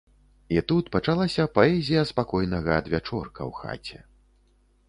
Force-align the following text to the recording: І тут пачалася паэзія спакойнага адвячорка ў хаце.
І 0.55 0.61
тут 0.71 0.85
пачалася 0.95 1.45
паэзія 1.59 2.05
спакойнага 2.13 2.71
адвячорка 2.85 3.41
ў 3.49 3.51
хаце. 3.63 3.99